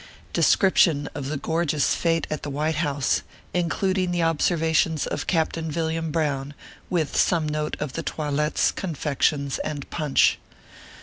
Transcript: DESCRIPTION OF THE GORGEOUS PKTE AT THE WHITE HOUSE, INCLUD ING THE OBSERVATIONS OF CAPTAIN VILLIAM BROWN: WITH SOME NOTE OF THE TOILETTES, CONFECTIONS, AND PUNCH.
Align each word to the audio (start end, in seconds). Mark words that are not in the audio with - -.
DESCRIPTION 0.33 1.09
OF 1.13 1.27
THE 1.27 1.37
GORGEOUS 1.37 1.93
PKTE 1.95 2.25
AT 2.31 2.41
THE 2.41 2.49
WHITE 2.49 2.73
HOUSE, 2.77 3.21
INCLUD 3.53 3.99
ING 3.99 4.09
THE 4.09 4.23
OBSERVATIONS 4.23 5.05
OF 5.05 5.27
CAPTAIN 5.27 5.69
VILLIAM 5.69 6.09
BROWN: 6.11 6.55
WITH 6.89 7.15
SOME 7.15 7.47
NOTE 7.47 7.77
OF 7.79 7.93
THE 7.93 8.01
TOILETTES, 8.01 8.71
CONFECTIONS, 8.71 9.59
AND 9.59 9.87
PUNCH. 9.91 10.39